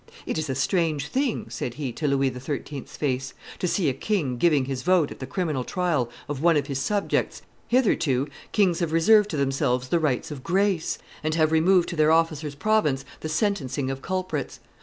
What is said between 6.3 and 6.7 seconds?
one of